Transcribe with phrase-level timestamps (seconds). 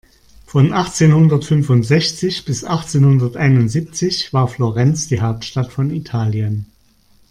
[0.47, 6.65] Von achtzehnhundertfünfundsechzig bis achtzehnhunderteinundsiebzig war Florenz die Hauptstadt von Italien.